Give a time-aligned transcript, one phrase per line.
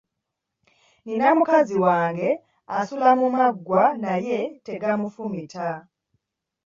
[1.05, 2.29] Nina mukazi wange
[2.77, 5.67] asula mu maggwa naye tegamufumita.